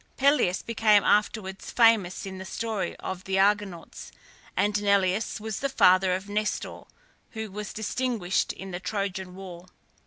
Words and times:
Pelias 0.17 0.63
became 0.63 1.03
afterwards 1.03 1.69
famous 1.69 2.25
in 2.25 2.39
the 2.39 2.43
story 2.43 2.95
of 2.95 3.25
the 3.25 3.37
Argonauts, 3.37 4.11
and 4.57 4.73
Neleus 4.81 5.39
was 5.39 5.59
the 5.59 5.69
father 5.69 6.15
of 6.15 6.27
Nestor, 6.27 6.85
who 7.33 7.51
was 7.51 7.71
distinguished 7.71 8.51
in 8.51 8.71
the 8.71 8.79
Trojan 8.79 9.35
War. 9.35 9.67